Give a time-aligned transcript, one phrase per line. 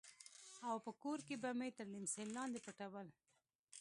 [0.69, 3.07] او په کور کښې به مې تر ليمڅي لاندې پټول.